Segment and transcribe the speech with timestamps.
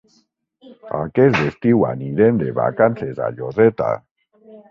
[0.99, 3.93] Aquest estiu anirem de vacances a Lloseta.